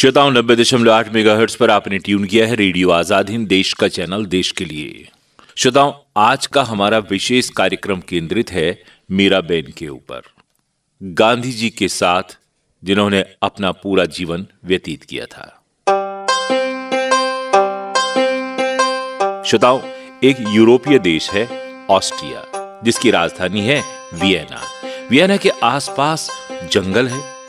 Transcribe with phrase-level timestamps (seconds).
[0.00, 3.88] श्रोताओं, नब्बे दशमलव आठ मेगा पर आपने ट्यून किया है रेडियो आज़ाद हिंद, देश का
[3.88, 5.08] चैनल, देश के लिए।
[5.56, 10.22] श्रोताओं, आज का हमारा विशेष कार्यक्रम केंद्रित है मीरा बेन के ऊपर।
[11.02, 12.22] गांधी जी के साथ,
[12.84, 15.62] जिन्होंने अपना पूरा जीवन व्यतीत किया था।
[19.44, 19.80] श्रोताओं,
[20.24, 21.46] एक यूरोपीय देश है,
[21.90, 22.44] ऑस्ट्रिया,
[22.84, 23.82] जिसकी राजधानी है
[24.14, 24.62] वियना।
[25.10, 26.30] वियना के आसपास
[26.72, 27.39] जंगल है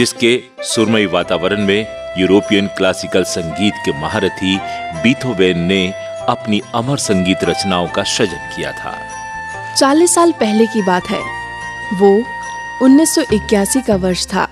[0.00, 1.86] जिसके सुरमई वातावरण में
[2.18, 4.58] यूरोपियन क्लासिकल संगीत के महारथी
[5.02, 5.92] बीथोवेन ने
[6.28, 8.94] अपनी अमर संगीत रचनाओं का सृजन किया था।
[9.74, 11.20] चालीस साल पहले की बात है।
[11.94, 12.22] वो
[12.82, 14.48] 1981 का वर्ष था।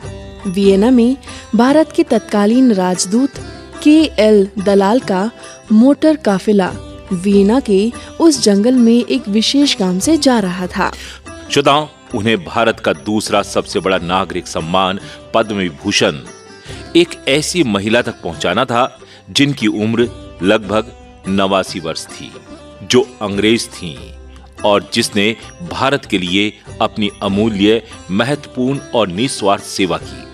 [0.46, 1.16] वियना में
[1.56, 3.30] भारत के तत्कालीन राजदूत
[3.82, 5.30] के एल दलाल का
[5.73, 6.73] मोटर काफिला
[7.12, 10.92] वियना के उस जंगल में एक विशेष काम से जा रहा था।
[11.51, 14.98] श्रोताओं उन्हें भारत का दूसरा सबसे बड़ा नागरिक सम्मान
[15.34, 16.20] पद्म विभूषण
[16.96, 18.98] एक ऐसी महिला तक पहुंचाना था,
[19.30, 20.10] जिनकी उम्र
[20.42, 20.92] लगभग
[21.29, 22.32] नवासी वर्ष थी,
[22.82, 24.15] जो अंग्रेज़ थी,
[24.65, 25.37] और जिसने
[25.71, 30.29] भारत के लिए अपनी अमूल्य, महत्वपूर्ण और निस्वार्थ सेवा की।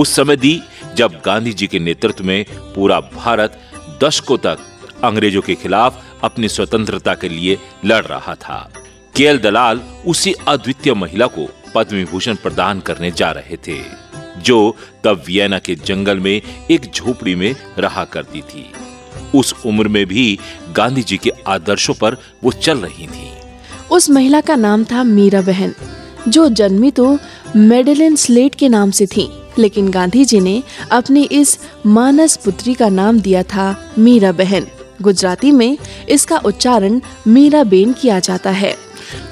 [0.00, 0.62] उस समय दी,
[0.94, 3.60] जब गांधी जी के नेतृत्व में पूरा भारत
[4.04, 4.58] दशकों तक
[5.04, 8.72] अंग्रेज़ों के खिलाफ अपनी स्वतंत्रता के लिए लड़ रहा था।
[9.16, 14.03] केएल दलाल उसी अद्वितीय महिला को पद्म विभूषण प्रदान करने जा रहे थे।
[14.38, 16.40] जो तब वियना के जंगल में
[16.70, 18.66] एक झोपड़ी में रहा करती थी।
[19.34, 20.38] उस उम्र में भी
[20.76, 23.30] गांधी जी के आदर्शों पर वो चल रही थी।
[23.90, 25.74] उस महिला का नाम था मीरा बहन
[26.28, 27.18] जो जन्मी तो
[27.56, 30.62] मेडलिन स्लेट के नाम से थी लेकिन गांधी जी ने
[30.92, 34.66] अपनी इस मानस पुत्री का नाम दिया था मीरा बहन।
[35.02, 35.76] गुजराती में
[36.08, 38.74] इसका उच्चारण मीरा बेन किया जाता है।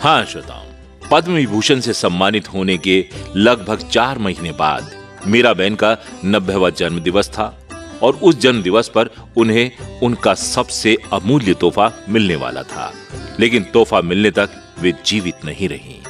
[0.01, 0.72] हाँ श्रोताओं
[1.13, 3.05] पद्म विभूषण से सम्मानित होने के
[3.37, 4.91] लगभग चार महीने बाद
[5.27, 7.69] मीरा बहन का नब्बेवा जन्म दिवस था
[8.03, 12.93] और उस जन्म दिवस पर उन्हें उनका सबसे अमूल्य तोहफा मिलने वाला था।
[13.41, 14.49] लेकिन तोहफा मिलने तक
[14.81, 16.01] वे जीवित नहीं रही।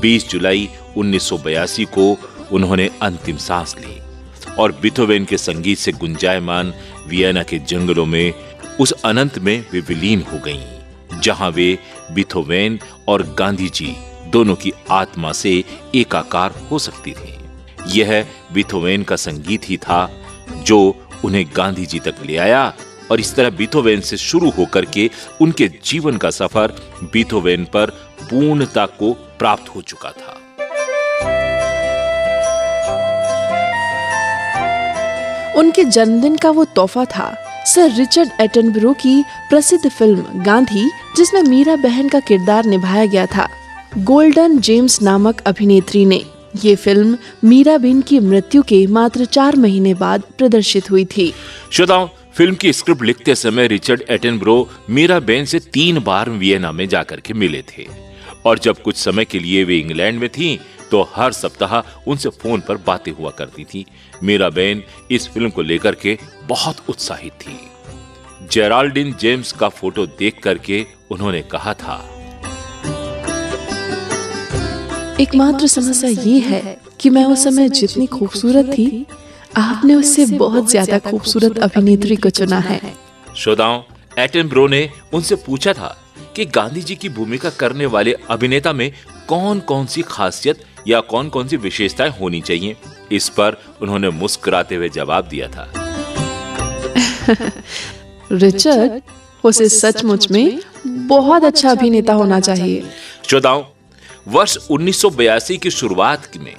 [0.00, 2.18] 20 जुलाई 1982 को
[2.52, 4.00] उन्होंने अंतिम सांस ली
[4.58, 6.74] और बिथोवेन के संगीत से गुंजायमान
[7.08, 8.32] वियना के जंगलों में
[8.80, 11.78] उस अनंत में वे विलीन हो गईं, जहाँ वे
[12.12, 13.96] बिथोवेन और गांधी जी
[14.30, 15.52] दोनों की आत्मा से
[15.94, 17.34] एकाकार हो सकती थी।
[17.98, 20.10] यह बिथोवेन का संगीत ही था,
[20.62, 20.78] जो
[21.24, 22.72] उन्हें गांधी जी तक ले आया
[23.10, 25.10] और इस तरह बीथोवेन से शुरू होकर के
[25.40, 26.72] उनके जीवन का सफ़र
[27.12, 27.90] बीथोवेन पर
[28.30, 30.40] पूर्णता को प्राप्त हो चुका था।
[35.58, 37.34] उनके जन्मदिन का वो तोहफा था,
[37.66, 43.48] सर रिचर्ड एटनब्रो की प्रसिद्ध फ़िल्म गांधी, जिसमें मीरा बहन का किरदार निभाया गया था।
[43.98, 46.24] गोल्डन जेम्स नामक अभिनेत्री ने
[46.64, 51.32] ये फ़िल्म मीरा बेन की मृत्यु के मात्र चार महीने बाद प्रदर्शित हुई थी।
[51.72, 56.88] श्रोताओं फ़िल्म की स्क्रिप्ट लिखते समय रिचर्ड एटनब्रो मीरा बेन से तीन बार वियना में
[56.88, 57.86] जाकर के मिले थे।
[58.46, 60.58] और जब कुछ समय के लिए वे इंग्लैंड में थीं,
[60.90, 61.80] तो हर सप्ताह
[62.10, 63.84] उनसे फ़ोन पर बातें हुआ करती थी।
[64.22, 66.18] मीरा बेन इस फ़िल्म को लेकर के
[66.48, 67.58] बहुत उत्साहित थी।
[68.52, 72.15] जेराल्डिन जेम्स का फ़ोटो देख करके उन्होंने कहा था
[75.20, 79.06] एकमात्र समस्या ये है कि मैं उस समय जितनी खूबसूरत थी
[79.56, 82.80] आपने उससे बहुत ज़्यादा खूबसूरत अभिनेत्री को चुना है।
[83.36, 83.82] श्रोताओं
[84.18, 85.96] एटनब्रो ने उनसे पूछा था
[86.36, 88.92] कि गांधी जी की भूमिका करने वाले अभिनेता में
[89.28, 92.76] कौन कौन सी खासियत या कौन कौन सी विशेषताएँ होनी चाहिए?
[93.12, 95.72] इस पर उन्होंने मुस्कुराते हुए जवाब दिया था।
[98.32, 99.02] रिचर्ड
[99.44, 102.84] उसे सचमुच में बहुत अच्छा अभिनेता होना चाहिए।
[103.28, 103.62] श्रोताओं
[104.28, 106.54] वर्ष 1982 की शुरुआत में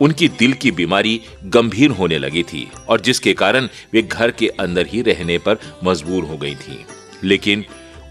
[0.00, 4.86] उनकी दिल की बीमारी गंभीर होने लगी थी और जिसके कारण वे घर के अंदर
[4.86, 6.84] ही रहने पर मजबूर हो गई थी।
[7.24, 7.64] लेकिन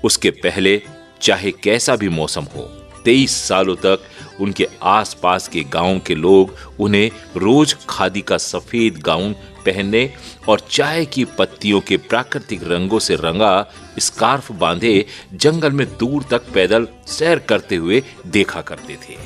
[0.03, 0.81] उसके पहले
[1.21, 2.63] चाहे कैसा भी मौसम हो,
[3.05, 3.99] तेईस सालों तक
[4.39, 9.33] उनके आसपास के गाँव के लोग उन्हें रोज खादी का सफ़ेद गाउन
[9.65, 10.13] पहनने
[10.49, 16.41] और चाय की पत्तियों के प्राकृतिक रंगों से रंगा, स्कार्फ बांधे, जंगल में दूर तक
[16.53, 19.17] पैदल सैर करते हुए देखा करते थे।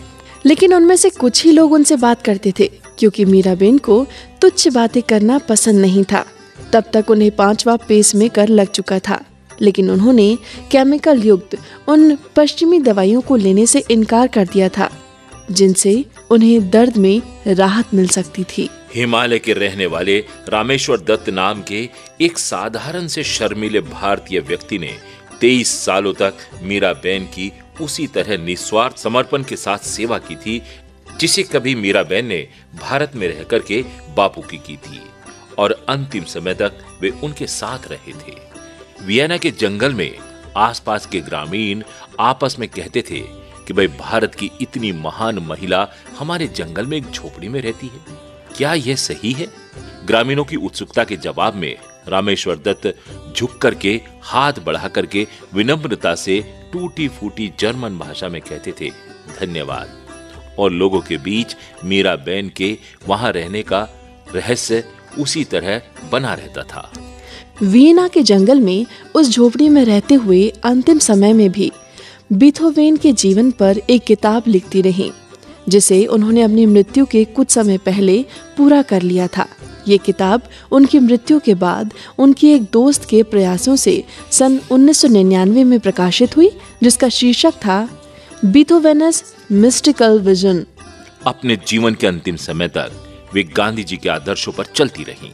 [0.46, 4.08] लेकिन उनमें से कुछ ही लोग उनसे बात करते थे, क्योंकि मीराबेन को
[4.42, 6.26] तुच्छ बातें करना पसंद नहीं था।
[6.74, 9.24] तब तक उन्हें पांचवा पेस में कर लग चुका था।
[9.62, 10.38] लेकिन उन्होंने
[10.72, 11.58] केमिकल युक्त
[11.88, 15.01] उन पश्चिमी दवाइयों को लेने से इनकार कर दिया था।
[15.52, 20.18] जिनसे उन्हें दर्द में राहत मिल सकती थी। हिमालय के रहने वाले
[20.50, 21.90] रामेश्वर दत्त नाम के
[22.22, 24.98] एक साधारण से शर्मीले भारतीय व्यक्ति ने
[25.42, 26.34] तेईस सालों तक
[26.64, 27.52] मीरा बेन की
[27.82, 30.62] उसी तरह निस्वार्थ समर्पण के साथ सेवा की थी,
[31.20, 32.48] जिसे कभी मीरा बेन ने
[32.82, 33.84] भारत में रह करके
[34.18, 35.02] बापू की की थी
[35.58, 38.36] और अंतिम समय तक वे उनके साथ रहे थे।
[39.02, 40.12] वियना के जंगल में
[40.58, 41.84] आसपास के ग्रामीण
[42.20, 45.88] आपस में कहते थे कि भाई भारत की इतनी महान महिला
[46.20, 48.00] हमारे जंगल में एक झोपड़ी में रहती है।
[48.58, 49.48] क्या यह सही है?
[50.06, 51.78] ग्रामीणों की उत्सुकता के जवाब में
[52.08, 52.96] रामेश्वर दत्त
[53.38, 56.44] झुक करके, हाथ बढ़ा करके, विनम्रता से
[56.74, 58.90] टूटी फूटी जर्मन भाषा में कहते थे,
[59.40, 60.02] धन्यवाद।
[60.60, 61.56] और लोगों के बीच
[61.86, 62.78] मीरा बैन के
[63.08, 63.88] वहाँ रहने का
[64.36, 64.84] रहस्य
[65.20, 65.82] उसी तरह
[66.12, 66.94] बना रहता था।
[67.64, 68.86] वीना के जंगल में
[69.16, 71.72] उस झोपड़ी में रहते हुए अंतिम समय में भी
[72.34, 75.12] बिथोवेन के जीवन पर एक किताब लिखती रही,
[75.70, 78.26] जिसे उन्होंने अपनी मृत्यु के कुछ समय पहले
[78.58, 79.48] पूरा कर लिया था।
[79.88, 80.42] ये किताब
[80.72, 86.50] उनकी मृत्यु के बाद उनकी एक दोस्त के प्रयासों से सन 1999 में प्रकाशित हुई,
[86.84, 87.90] जिसका शीर्षक था,
[88.46, 90.66] बीथोवेनस मिस्टिकल विजन.
[91.28, 92.92] अपने जीवन के अंतिम समय तक
[93.34, 95.32] वे गांधी जी के आदर्शों पर चलती रहीं।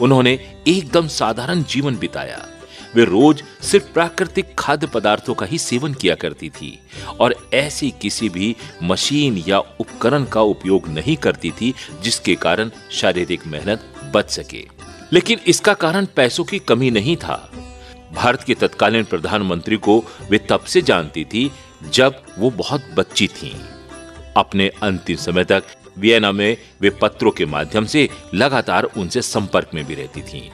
[0.00, 0.38] उन्होंने
[0.68, 2.46] एकदम साधारण जीवन बिताया।
[2.94, 6.78] वे रोज सिर्फ़ प्राकृतिक खाद्य पदार्थों का ही सेवन किया करती थी
[7.20, 13.46] और ऐसी किसी भी मशीन या उपकरण का उपयोग नहीं करती थी, जिसके कारण शारीरिक
[13.46, 14.64] मेहनत बच सके
[15.12, 17.36] लेकिन इसका कारण पैसों की कमी नहीं था
[18.14, 19.98] भारत के तत्कालीन प्रधानमंत्री को
[20.30, 21.50] वे तब से जानती थी,
[21.90, 23.54] जब वो बहुत बच्ची थीं।
[24.36, 25.62] अपने अंतिम समय तक
[25.98, 30.48] वियना में वे पत्रों के माध्यम से लगातार उनसे संपर्क में भी रहती थीं।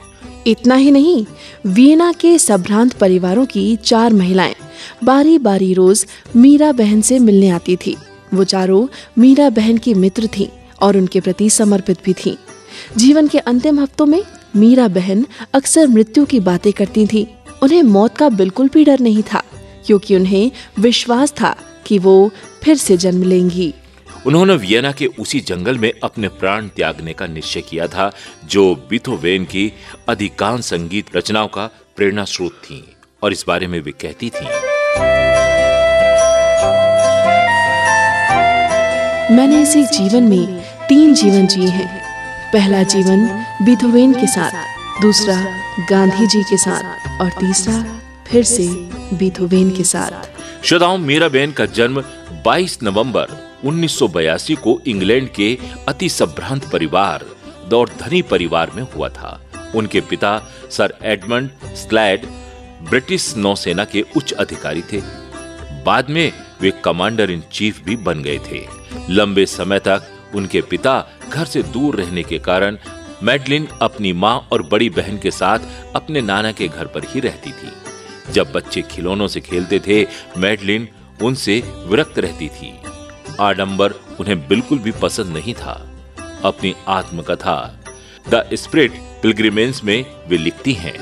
[0.49, 1.25] इतना ही नहीं,
[1.65, 4.55] वियना के संभ्रांत परिवारों की चार महिलाएँ
[5.03, 6.05] बारी बारी रोज
[6.35, 7.95] मीरा बहन से मिलने आती थी
[8.33, 8.87] वो चारों
[9.17, 10.47] मीरा बहन की मित्र थीं
[10.81, 12.35] और उनके प्रति समर्पित भी थीं।
[12.97, 14.21] जीवन के अंतिम हफ्तों में
[14.55, 17.25] मीरा बहन अक्सर मृत्यु की बातें करती थीं।
[17.63, 19.43] उन्हें मौत का बिल्कुल भी डर नहीं था,
[19.85, 21.55] क्योंकि उन्हें विश्वास था
[21.85, 22.29] कि वो
[22.63, 23.73] फिर से जन्म लेंगी
[24.27, 28.11] उन्होंने वियना के उसी जंगल में अपने प्राण त्यागने का निश्चय किया था
[28.45, 29.73] जो बिथोवेन की
[30.09, 34.45] अधिकांश संगीत रचनाओं का प्रेरणा स्रोत थी और इस बारे में वे कहती थी।
[39.33, 42.03] मैंने इस जीवन में तीन जीवन जिए हैं।
[42.53, 44.51] पहला जीवन बिथोवेन के साथ
[45.01, 45.35] दूसरा
[45.89, 48.67] गांधी जी के साथ और तीसरा फिर से
[49.15, 50.29] बिथोवेन के साथ।
[50.65, 52.03] श्रोताओं मीरा बेन का जन्म
[52.45, 55.57] 22 नवंबर 1982 को इंग्लैंड के
[55.87, 57.25] अति संभ्रांत परिवार
[57.73, 59.41] और धनी परिवार में हुआ था।
[59.75, 62.25] उनके पिता सर एडमंड स्लैड
[62.89, 65.01] ब्रिटिश नौसेना के उच्च अधिकारी थे।
[65.83, 68.67] बाद में वे कमांडर इन चीफ भी बन गए थे।
[69.09, 70.03] लंबे समय तक
[70.35, 72.77] उनके पिता घर से दूर रहने के कारण
[73.23, 75.59] मैडलिन अपनी माँ और बड़ी बहन के साथ
[75.95, 77.71] अपने नाना के घर पर ही रहती थी।
[78.33, 80.07] जब बच्चे खिलौनों से खेलते थे,
[80.37, 80.87] मैडलिन
[81.23, 82.78] उनसे विरक्त रहती थी।
[83.39, 85.89] आडंबर उन्हें बिल्कुल भी पसंद नहीं था।
[86.45, 87.79] अपनी आत्मकथा,
[88.29, 88.91] द स्प्रिट
[89.21, 90.97] पिलग्रिमेंस में वे लिखती हैं।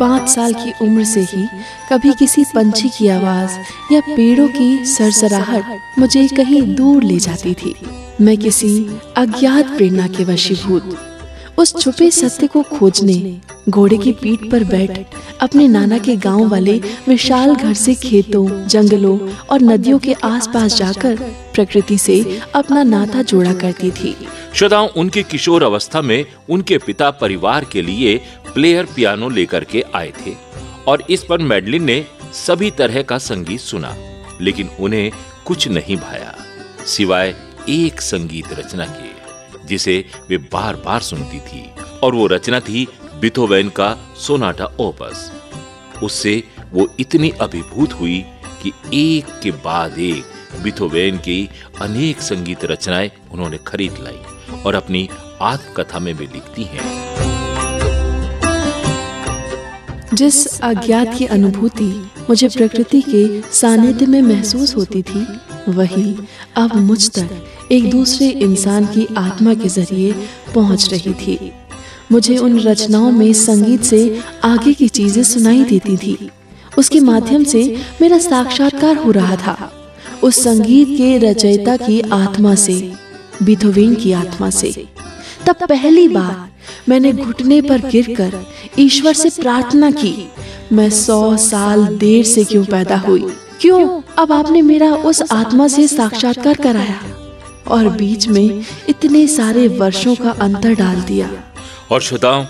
[0.00, 1.46] पाँच साल की उम्र से ही
[1.92, 3.58] कभी किसी पंछी की आवाज़
[3.94, 7.74] या पेड़ों की सरसराहट मुझे कहीं दूर ले जाती थी।
[8.20, 11.13] मैं किसी अज्ञात प्रेरणा के वशीभूत
[11.58, 16.78] उस छुपे सत्य को खोजने, घोड़े की पीठ पर बैठ, अपने नाना के गाँव वाले
[17.08, 19.18] विशाल घर से खेतों, जंगलों
[19.50, 21.16] और नदियों के आसपास जाकर
[21.54, 24.16] प्रकृति से अपना नाता जोड़ा करती थी।
[24.54, 28.16] श्रोताओं, उनके किशोर अवस्था में उनके पिता परिवार के लिए
[28.54, 30.34] प्लेयर पियानो लेकर के आए थे
[30.88, 33.96] और इस पर मेडलिन ने सभी तरह का संगीत सुना,
[34.40, 35.10] लेकिन उन्हें
[35.46, 36.34] कुछ नहीं भाया,
[36.86, 37.34] सिवाय
[37.68, 39.13] एक संगीत रचना के।
[39.66, 41.64] जिसे वे बार बार सुनती थी,
[42.02, 42.86] और वो रचना थी
[43.20, 45.30] बिथोवेन का सोनाटा ओपस।
[46.02, 46.42] उससे
[46.72, 48.24] वो इतनी अभिभूत हुई
[48.62, 51.48] कि एक के बाद एक बिथोवेन की
[51.80, 55.08] अनेक संगीत रचनाएँ उन्होंने खरीद लाई और अपनी
[55.42, 56.92] आत्मकथा में भी लिखती हैं।
[60.14, 61.90] जिस अज्ञात की अनुभूति
[62.30, 65.26] मुझे प्रकृति के सानिध्य में महसूस होती थी
[65.68, 66.16] वही
[66.56, 67.28] अब मुझ तक
[67.72, 70.14] एक दूसरे इंसान की आत्मा के ज़रिए
[70.54, 71.52] पहुँच रही थी।
[72.12, 76.30] मुझे उन रचनाओं में संगीत से आगे की चीज़ें सुनाई देती थी।
[76.78, 79.72] उसके माध्यम से मेरा साक्षात्कार हो रहा था।
[80.22, 82.92] उस संगीत के रचयिता की आत्मा से
[83.42, 84.86] बिथोवेन की आत्मा से।
[85.46, 86.48] तब पहली बार
[86.88, 88.46] मैंने घुटने पर गिरकर
[88.78, 90.28] ईश्वर से प्रार्थना की।
[90.72, 93.24] मैं सौ साल देर से क्यों पैदा हुई?
[93.60, 94.00] क्यों?
[94.18, 97.00] अब आपने मेरा उस आत्मा से साक्षात्कार कराया
[97.68, 101.30] और बीच में इतने सारे वर्षों का अंतर डाल दिया।
[101.90, 102.46] और श्रोताओं,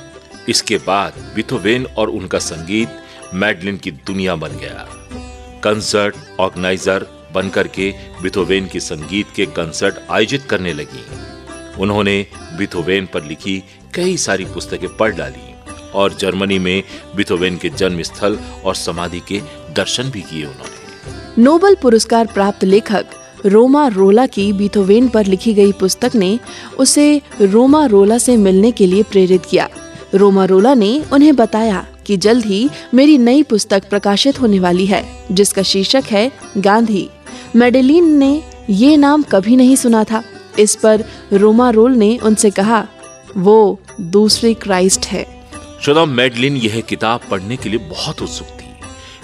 [0.49, 2.88] इसके बाद बिथोवेन और उनका संगीत
[3.35, 4.87] मैडलिन की दुनिया बन गया।
[5.64, 7.90] कंसर्ट ऑर्गेनाइजर बनकर के
[8.23, 11.04] बिथोवेन के संगीत के कंसर्ट आयोजित करने लगी।
[11.83, 12.26] उन्होंने
[12.59, 13.62] बिथोवेन पर लिखी
[13.94, 15.54] कई सारी पुस्तकें पढ़ डाली
[15.94, 16.83] और जर्मनी में
[17.16, 19.40] बिथोवेन के जन्म स्थल और समाधि के
[19.75, 20.84] दर्शन भी किए उन्होंने।
[21.38, 23.07] नोबल पुरस्कार प्राप्त लेखक
[23.47, 26.38] रोमा रोला की बीथोवेन पर लिखी गई पुस्तक ने
[26.79, 29.69] उसे रोमा रोला से मिलने के लिए प्रेरित किया।
[30.14, 35.05] रोमा रोला ने उन्हें बताया कि जल्द ही मेरी नई पुस्तक प्रकाशित होने वाली है,
[35.33, 37.09] जिसका शीर्षक है गांधी।
[37.57, 40.23] मेडेलिन ने ये नाम कभी नहीं सुना था।
[40.59, 42.87] इस पर रोमा रोल ने उनसे कहा,
[43.37, 45.26] वो दूसरी क्राइस्ट है।
[45.83, 48.63] श्रोता मेडलिन, यह किताब पढ़ने के लिए बहुत उत्सुक थी।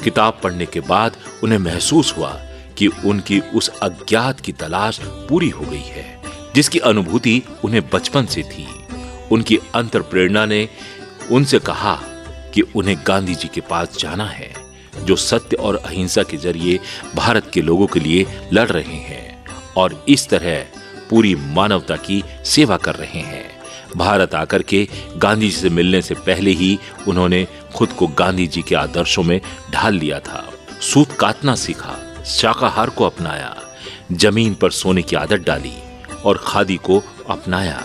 [0.05, 2.41] किताब पढ़ने के बाद उन्हें महसूस हुआ
[2.79, 6.21] कि उनकी उस अज्ञात की तलाश पूरी हो गई है,
[6.55, 8.69] जिसकी अनुभूति उन्हें बचपन से थी।
[9.33, 10.69] उनकी अंतर प्रेरणा ने
[11.31, 11.95] उनसे कहा
[12.55, 14.53] कि उन्हें गांधी जी के पास जाना है,
[15.05, 16.81] जो सत्य और अहिंसा के ज़रिए
[17.15, 19.45] भारत के लोगों के लिए लड़ रहे हैं
[19.77, 20.67] और इस तरह
[21.11, 23.61] पूरी मानवता की सेवा कर रहे हैं।
[23.97, 26.79] भारत आकर के गांधी जी से मिलने से पहले ही
[27.09, 29.41] उन्होंने खुद को गांधी जी के आदर्शों में
[29.73, 33.57] ढाल लिया था। सूत काटना सीखा, शाकाहार को अपनाया,
[34.13, 35.73] ज़मीन पर सोने की आदत डाली
[36.25, 37.83] और खादी को अपनाया।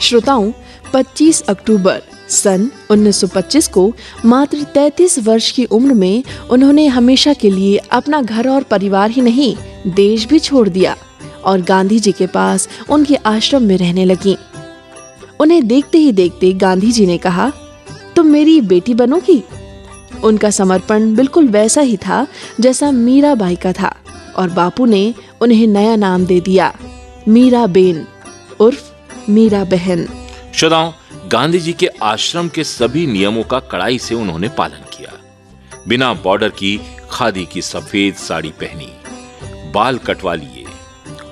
[0.00, 0.52] श्रोताओं
[0.92, 3.92] 25 अक्टूबर सन 1925 को
[4.24, 9.22] मात्र 33 वर्ष की उम्र में उन्होंने हमेशा के लिए अपना घर और परिवार ही
[9.22, 9.56] नहीं,
[9.86, 10.96] देश भी छोड़ दिया
[11.44, 14.36] और गांधी जी के पास उनके आश्रम में रहने लगी।
[15.40, 17.52] उन्हें देखते ही देखते गांधी जी ने कहा
[18.16, 19.42] तुम मेरी बेटी बनोगी?
[20.24, 22.26] उनका समर्पण बिल्कुल वैसा ही था,
[22.60, 23.94] जैसा मीरा बाई का था,
[24.36, 26.72] और बापू ने उन्हें नया नाम दे दिया,
[27.28, 28.06] मीरा बेन,
[28.60, 30.06] उर्फ़ मीरा बहन।
[30.54, 30.92] श्रोताओं,
[31.28, 35.12] गांधी जी के आश्रम के सभी नियमों का कड़ाई से उन्होंने पालन किया।
[35.88, 36.80] बिना बॉर्डर की
[37.10, 38.90] खादी की सफ़ेद साड़ी पहनी,
[39.72, 40.64] बाल कटवा लिए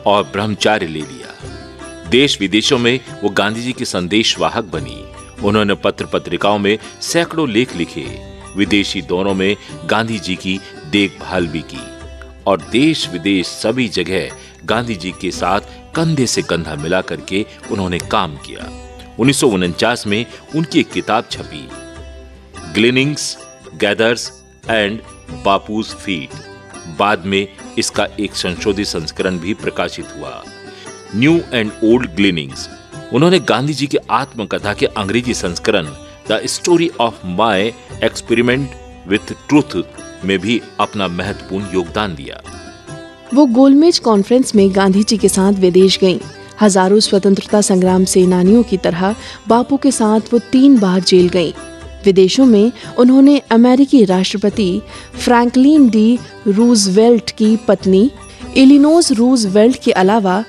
[0.07, 5.03] और ब्रह्मचार्य ले लिया। देश विदेशों में वो गांधी जी की संदेश वाहक बनी।
[5.45, 10.61] उन्होंने पत्र पत्रिकाओं में सैकड़ों लेख लिखे। विदेशी दौरों में गांधी जी की
[10.91, 11.81] देखभाल भी की।
[12.47, 14.31] और देश विदेश सभी जगह
[14.65, 15.61] गांधी जी के साथ
[15.95, 18.71] कंधे से कंधा मिला करके उन्होंने काम किया।
[19.19, 21.69] उन्नीस सौ उनचास में उनकी एक किताब छपी।
[22.75, 23.39] Gleanings
[23.75, 25.01] gathered at
[25.45, 26.31] Bapu's feet
[26.99, 27.49] बाद में
[27.79, 30.45] इसका एक संशोधित संस्करण भी प्रकाशित हुआ।
[31.17, 32.69] न्यू एंड ओल्ड ग्लिनिंग्स
[33.13, 35.87] उन्होंने गांधी जी की आत्मकथा के अंग्रेज़ी संस्करण
[36.31, 37.73] the story of my
[38.05, 38.71] experiment
[39.09, 39.83] with truth
[40.25, 42.41] में भी अपना महत्वपूर्ण योगदान दिया
[43.35, 46.19] वो गोलमेज कॉन्फ्रेंस में गांधी जी के साथ विदेश गईं।
[46.61, 49.15] हज़ारों स्वतंत्रता संग्राम सेनानियों की तरह
[49.49, 51.53] बापू के साथ वो तीन बार जेल गईं।
[52.05, 54.83] विदेशों में उन्होंने अमेरिकी राष्ट्रपति
[55.25, 56.19] फ्रैंकलिन डी
[56.49, 58.11] रूजवेल्ट की पत्नी
[58.57, 60.43] इलिनोस रूजवेल्ट के अलावा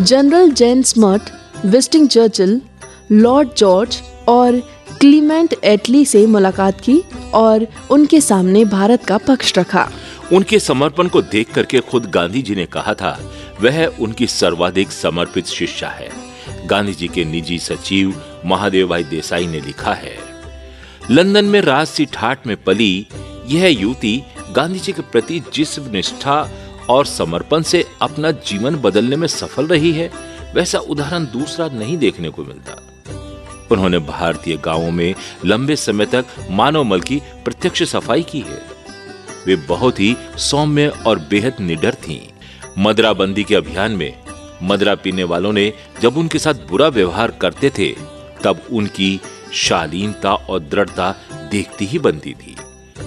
[0.00, 1.30] General Jan Smuts
[1.64, 2.60] Winston Churchill
[3.12, 4.58] Lord George और
[5.00, 6.98] क्लीमेंट एटली से मुलाकात की
[7.34, 9.88] और उनके सामने भारत का पक्ष रखा।
[10.32, 13.18] उनके समर्पण को देख करके खुद गांधी जी ने कहा था,
[13.60, 16.08] वह उनकी सर्वाधिक समर्पित शिष्या है।
[16.66, 18.14] गांधी जी के निजी सचिव
[18.46, 20.16] महादेव भाई देसाई ने लिखा है,
[21.10, 23.06] लंदन में राजसी ठाट में पली,
[23.48, 24.22] यह युवती
[24.56, 26.40] गांधी जी के प्रति जिस निष्ठा
[26.90, 30.10] और समर्पण से अपना जीवन बदलने में सफल रही है
[30.54, 32.82] वैसा उदाहरण दूसरा नहीं देखने को मिलता।
[33.72, 35.14] उन्होंने भारतीय गाँवों में
[35.44, 38.62] लंबे समय तक मानव मल की प्रत्यक्ष सफ़ाई की है।
[39.46, 42.20] वे बहुत ही सौम्य और बेहद निडर थीं।
[42.78, 44.18] मदराबंदी के अभियान में
[44.62, 47.96] मदरा पीने वालों ने जब उनके साथ बुरा व्यवहार करते थे,
[48.44, 49.20] तब उनकी
[49.52, 51.14] शालीनता और दृढ़ता
[51.50, 52.56] देखती ही बनती थी।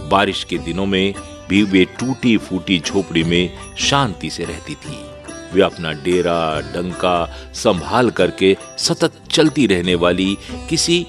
[0.10, 1.14] बारिश के दिनों में
[1.50, 5.13] भी वे टूटी फूटी झोपड़ी में शांति से रहती थी।
[5.54, 7.18] वे अपना डेरा, डंका
[7.54, 10.38] संभाल करके सतत चलती रहने वाली
[10.70, 11.06] किसी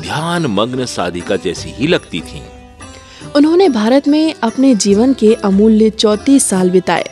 [0.00, 2.42] ध्यान मग्न साधिका जैसी ही लगती थीं।
[3.36, 7.04] उन्होंने भारत में अपने जीवन के अमूल्य चौतीस साल बिताए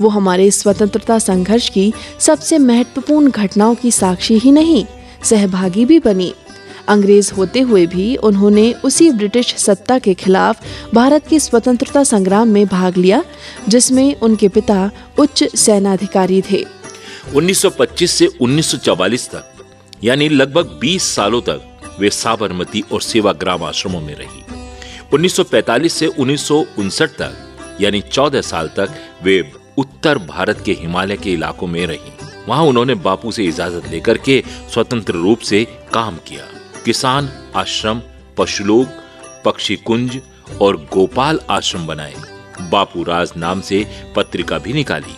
[0.00, 4.84] वो हमारे स्वतंत्रता संघर्ष की सबसे महत्वपूर्ण घटनाओं की साक्षी ही नहीं,
[5.24, 6.32] सहभागी भी बनी
[6.90, 10.62] अंग्रेज़ होते हुए भी उन्होंने उसी ब्रिटिश सत्ता के खिलाफ
[10.94, 13.24] भारत के स्वतंत्रता संग्राम में भाग लिया,
[13.68, 16.64] जिसमें उनके पिता उच्च सेनाधिकारी थे।
[17.34, 19.52] 1925 से 1944 तक,
[20.04, 21.66] यानी लगभग 20 सालों तक,
[22.00, 24.44] वे साबरमती और सेवाग्राम आश्रमों में रही।
[25.14, 27.32] 1945 से उन्नीस सौ उनसठ तक,
[27.80, 28.88] यानी 14 साल तक,
[29.22, 32.12] वे उत्तर भारत के हिमालय के इलाकों में रही।
[32.48, 34.42] वहाँ उन्होंने बापू से इजाज़त लेकर के
[34.72, 38.02] स्वतंत्र रूप से काम किया। किसान आश्रम
[38.38, 38.88] पशुलोक
[39.44, 40.20] पक्षी कुंज
[40.62, 42.14] और गोपाल आश्रम बनाए।
[42.70, 45.16] बापू राज नाम से पत्रिका भी निकाली।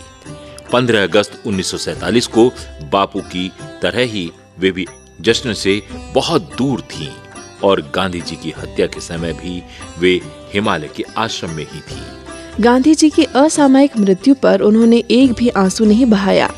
[0.71, 2.49] 15 अगस्त 1947 को
[2.91, 3.51] बापू की
[3.81, 4.87] तरह ही वे भी
[5.21, 5.81] जश्न से
[6.13, 7.09] बहुत दूर थीं
[7.63, 9.63] और गांधी जी की हत्या के समय भी
[9.99, 10.21] वे
[10.53, 12.01] हिमालय के आश्रम में ही थी।
[12.59, 16.53] गांधी जी की असामयिक मृत्यु पर उन्होंने एक भी आँसू नहीं बहाया।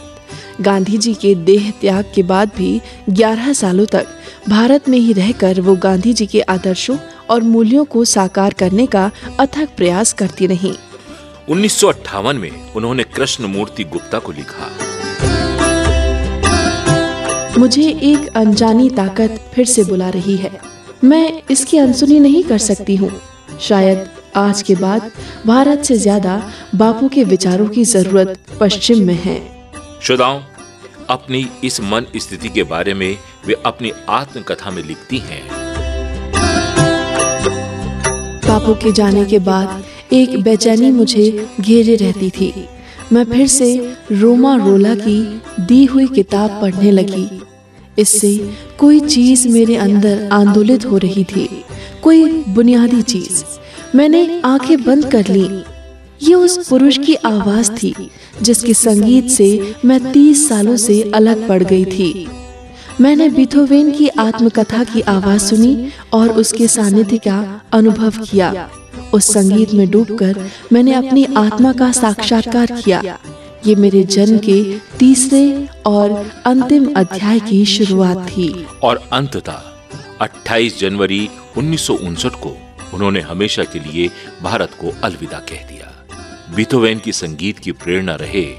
[0.61, 4.07] गांधी जी के देह त्याग के बाद भी 11 सालों तक
[4.49, 6.97] भारत में ही रहकर वो गांधी जी के आदर्शों
[7.29, 10.73] और मूल्यों को साकार करने का अथक प्रयास करती रहीं।
[11.49, 11.83] उन्नीस
[12.15, 14.69] में उन्होंने कृष्ण मूर्ति गुप्ता को लिखा।
[17.59, 20.59] मुझे एक अनजानी ताकत फिर से बुला रही है।
[21.03, 23.11] मैं इसकी अनसुनी नहीं कर सकती हूँ।
[23.61, 25.11] शायद आज के बाद
[25.45, 29.54] भारत से ज़्यादा बापू के विचारों की ज़रूरत पश्चिम में है।
[30.05, 30.41] श्रोताओं,
[31.09, 35.41] अपनी इस मन स्थिति के बारे में वे अपनी आत्मकथा में लिखती हैं।
[38.47, 39.83] बापू के जाने के बाद
[40.13, 42.53] एक बेचैनी मुझे घेरे रहती थी।
[43.13, 43.75] मैं फिर से
[44.11, 45.19] रोमा रोला की
[45.59, 47.41] दी हुई किताब पढ़ने लगी।
[47.99, 48.37] इससे
[48.77, 51.49] कोई चीज़ मेरे अंदर आंदोलित हो रही थी,
[52.03, 53.43] कोई बुनियादी चीज़।
[53.95, 55.63] मैंने आँखें बंद कर ली
[56.23, 57.95] ये उस पुरुष की आवाज़ थी,
[58.41, 62.27] जिसके संगीत से मैं तीस सालों से अलग पड़ गई थी।
[63.01, 68.69] मैंने बिथोवेन की आत्मकथा की आवाज़ सुनी और उसके सानिध्य का अनुभव किया।
[69.13, 73.19] उस संगीत में डूबकर मैंने अपनी आत्मा का साक्षात्कार किया।
[73.67, 79.61] ये मेरे जन्म के तीसरे और अंतिम अध्याय की शुरुआत थी। और अंततः
[80.21, 82.57] 28 जनवरी उन्नीस सौ उनसठ को
[82.93, 84.09] उन्होंने हमेशा के लिए
[84.43, 85.94] भारत को अलविदा कह दिया।
[86.53, 88.57] बिथोवेन की संगीत की प्रेरणा रहे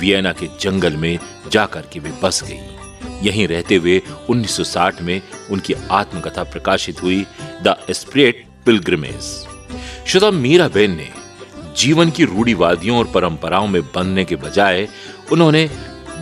[0.00, 1.18] वियना के जंगल में
[1.52, 2.60] जाकर के वे बस गई।
[3.28, 7.26] यहीं रहते हुए 1960 में उनकी आत्मकथा प्रकाशित हुई,
[7.62, 9.46] द स्प्रिट पिलग्रिमेज।
[10.06, 11.08] शुदा मीरा बेन ने
[11.76, 14.88] जीवन की रूढ़िवादियों और परंपराओं में बंधने के बजाय
[15.32, 15.70] उन्होंने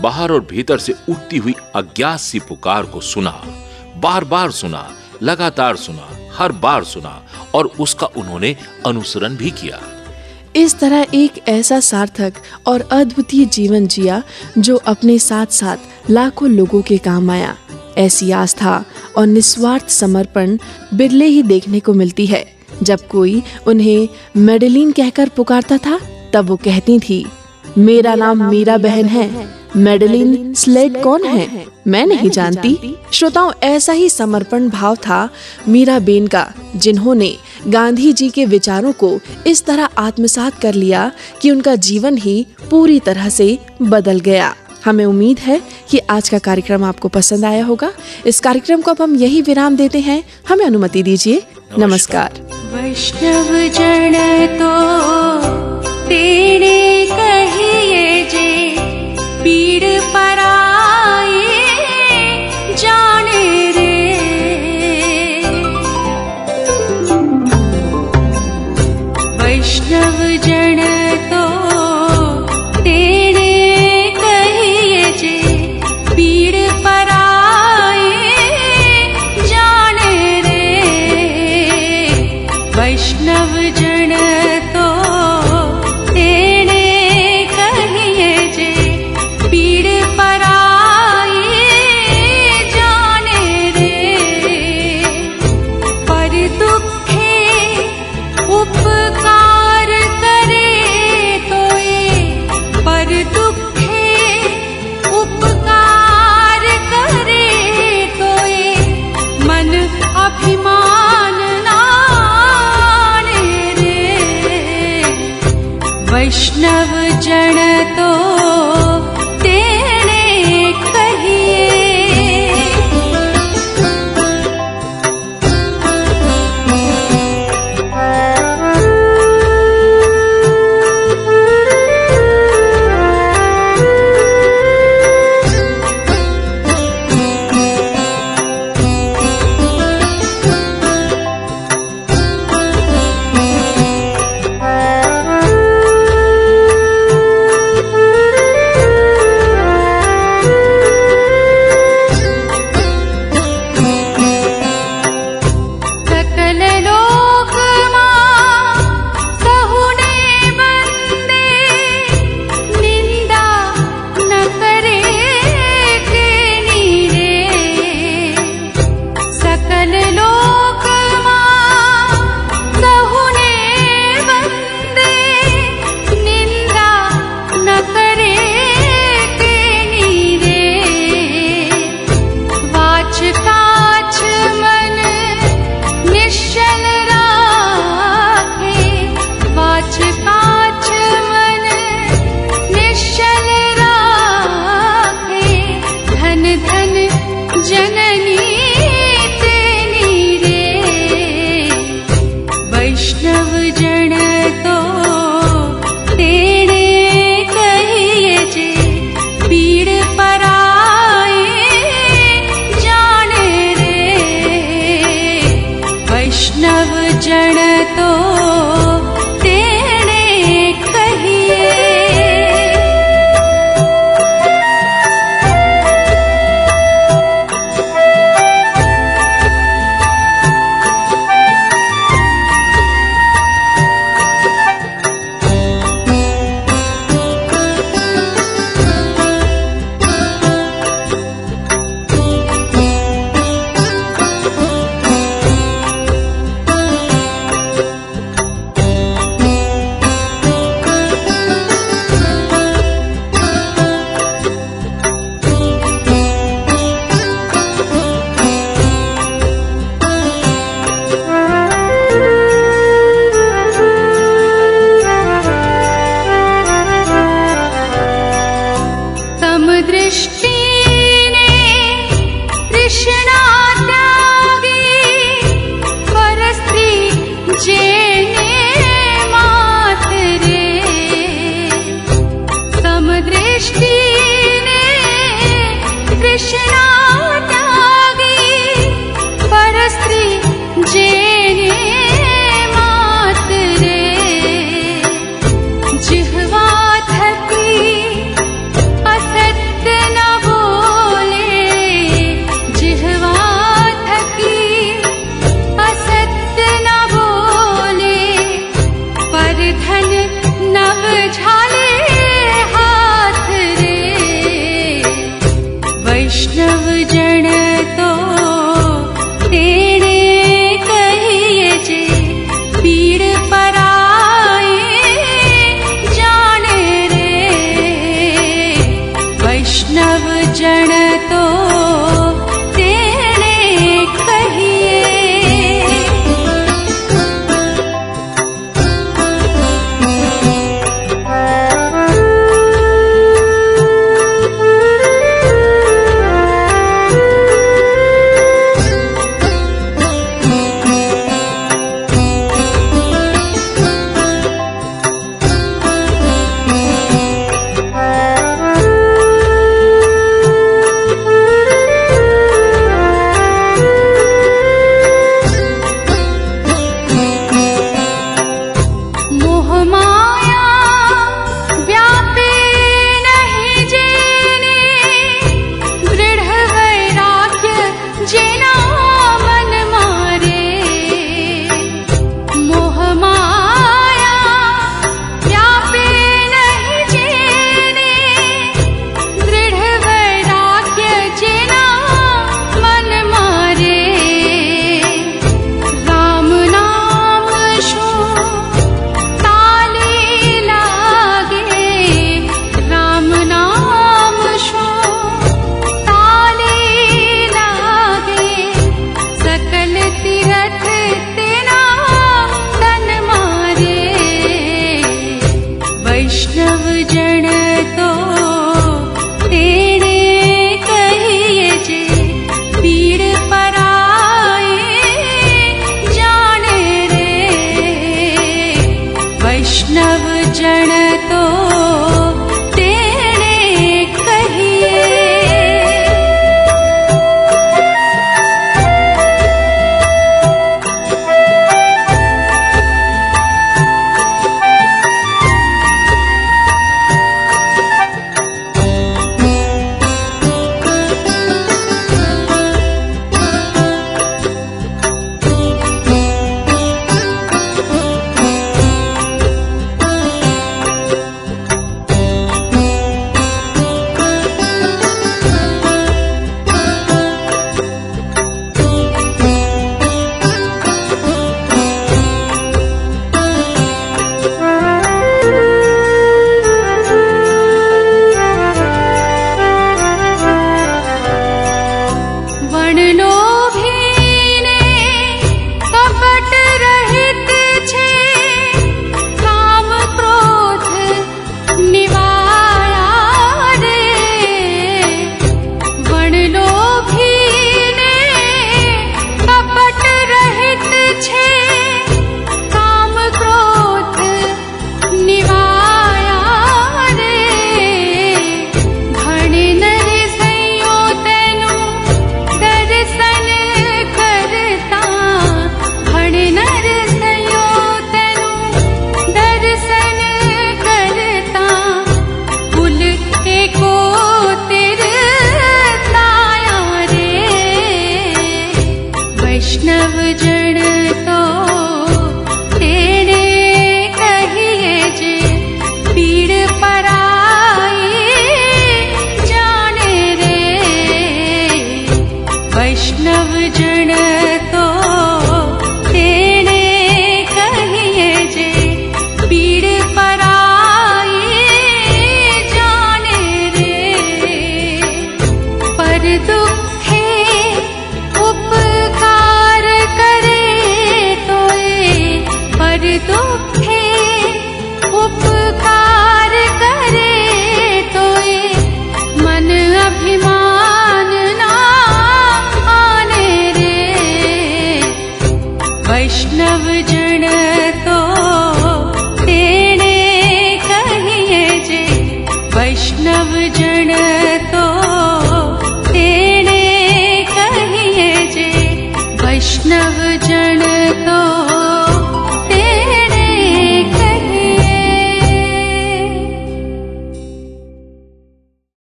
[0.03, 3.43] बाहर और भीतर से उठती हुई अज्ञात सी पुकार को सुना
[3.97, 4.91] बार बार सुना,
[5.23, 9.94] लगातार सुना, हर बार सुना और उसका उन्होंने अनुसरण भी किया।
[10.57, 12.33] इस तरह एक ऐसा सार्थक
[12.67, 14.23] और अद्वितीय जीवन जिया
[14.59, 17.57] जो अपने साथ साथ लाखों लोगों के काम आया।
[17.99, 18.85] ऐसी आस्था
[19.17, 20.59] और निस्वार्थ समर्पण
[20.95, 22.45] बिरले ही देखने को मिलती है।
[22.83, 25.99] जब कोई उन्हें मेडलिन कहकर पुकारता था,
[26.35, 27.27] तब वो कहती थी
[27.79, 31.65] मेरा नाम मीरा बहन है। मेडलिन स्लेट कौन है?
[31.87, 35.31] मैं नहीं जानती। श्रोताओं, ऐसा ही समर्पण भाव था
[35.69, 37.37] मीरा बेन का, जिन्होंने
[37.69, 43.01] गांधी जी के विचारों को इस तरह आत्मसात कर लिया कि उनका जीवन ही पूरी
[43.01, 47.93] तरह से बदल गया। हमें उम्मीद है कि आज का कार्यक्रम आपको पसंद आया होगा।
[48.27, 51.43] इस कार्यक्रम को अब हम यही विराम देते हैं। हमें अनुमति दीजिए।
[51.79, 52.33] नमस्कार।
[52.75, 54.95] वैष्णव जन तो
[56.09, 57.24] तेरे कहिए
[59.43, 60.01] पीड़